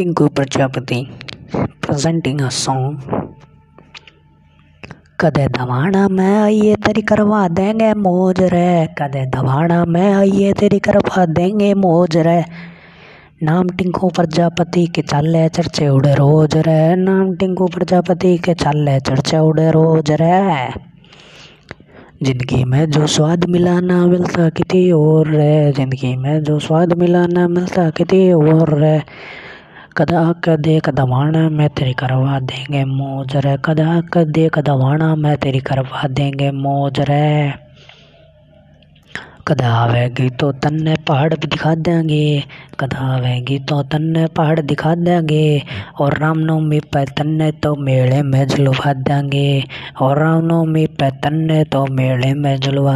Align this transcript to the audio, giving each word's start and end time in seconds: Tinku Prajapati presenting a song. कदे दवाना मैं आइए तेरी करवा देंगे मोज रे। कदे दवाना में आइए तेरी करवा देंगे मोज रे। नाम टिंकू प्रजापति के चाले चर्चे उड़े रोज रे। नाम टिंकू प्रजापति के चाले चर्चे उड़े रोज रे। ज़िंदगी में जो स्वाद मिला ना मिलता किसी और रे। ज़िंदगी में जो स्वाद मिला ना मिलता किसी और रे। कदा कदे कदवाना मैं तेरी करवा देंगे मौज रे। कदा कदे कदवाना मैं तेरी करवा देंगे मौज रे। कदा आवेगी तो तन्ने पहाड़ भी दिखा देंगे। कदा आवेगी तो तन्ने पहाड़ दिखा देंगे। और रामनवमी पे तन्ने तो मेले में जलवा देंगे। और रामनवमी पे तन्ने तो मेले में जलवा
Tinku 0.00 0.30
Prajapati 0.32 0.98
presenting 1.82 2.40
a 2.40 2.50
song. 2.50 2.84
कदे 5.20 5.46
दवाना 5.52 6.06
मैं 6.08 6.36
आइए 6.42 6.76
तेरी 6.84 7.02
करवा 7.10 7.40
देंगे 7.52 7.92
मोज 8.00 8.40
रे। 8.52 8.96
कदे 8.98 9.24
दवाना 9.34 9.84
में 9.84 10.12
आइए 10.12 10.52
तेरी 10.60 10.78
करवा 10.86 11.24
देंगे 11.36 11.72
मोज 11.84 12.16
रे। 12.16 12.40
नाम 13.44 13.68
टिंकू 13.76 14.08
प्रजापति 14.16 14.86
के 14.96 15.02
चाले 15.02 15.48
चर्चे 15.58 15.88
उड़े 15.88 16.14
रोज 16.14 16.56
रे। 16.68 16.80
नाम 17.04 17.36
टिंकू 17.36 17.66
प्रजापति 17.76 18.36
के 18.46 18.54
चाले 18.64 18.98
चर्चे 19.00 19.38
उड़े 19.48 19.70
रोज 19.76 20.10
रे। 20.22 20.40
ज़िंदगी 22.22 22.64
में 22.64 22.84
जो 22.90 23.06
स्वाद 23.06 23.44
मिला 23.50 23.78
ना 23.80 24.06
मिलता 24.06 24.48
किसी 24.56 24.80
और 24.92 25.28
रे। 25.36 25.72
ज़िंदगी 25.76 26.16
में 26.16 26.42
जो 26.44 26.58
स्वाद 26.68 26.92
मिला 27.02 27.26
ना 27.36 27.46
मिलता 27.48 27.88
किसी 28.00 28.20
और 28.32 28.78
रे। 28.80 28.98
कदा 29.96 30.20
कदे 30.44 30.80
कदवाना 30.84 31.48
मैं 31.50 31.68
तेरी 31.68 31.92
करवा 31.92 32.38
देंगे 32.40 32.84
मौज 32.84 33.36
रे। 33.36 33.56
कदा 33.64 34.00
कदे 34.12 34.48
कदवाना 34.54 35.08
मैं 35.16 35.36
तेरी 35.36 35.60
करवा 35.60 36.02
देंगे 36.08 36.50
मौज 36.50 37.00
रे। 37.00 37.26
कदा 39.48 39.68
आवेगी 39.74 40.28
तो 40.30 40.52
तन्ने 40.62 40.94
पहाड़ 41.08 41.34
भी 41.34 41.46
दिखा 41.46 41.74
देंगे। 41.74 42.44
कदा 42.80 42.98
आवेगी 43.14 43.58
तो 43.58 43.82
तन्ने 43.82 44.26
पहाड़ 44.26 44.60
दिखा 44.60 44.94
देंगे। 44.94 45.62
और 46.00 46.18
रामनवमी 46.18 46.80
पे 46.92 47.04
तन्ने 47.18 47.50
तो 47.52 47.74
मेले 47.76 48.22
में 48.22 48.46
जलवा 48.46 48.92
देंगे। 48.92 49.64
और 50.00 50.18
रामनवमी 50.18 50.86
पे 50.86 51.10
तन्ने 51.10 51.64
तो 51.64 51.86
मेले 51.86 52.34
में 52.34 52.56
जलवा 52.56 52.88